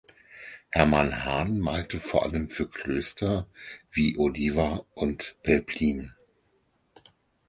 Herman 0.71 1.25
Han 1.25 1.59
malte 1.59 1.99
vor 1.99 2.23
allem 2.25 2.49
für 2.49 2.67
Klöster 2.67 3.45
wie 3.91 4.17
Oliva 4.17 4.83
und 4.95 5.35
Pelplin. 5.43 6.15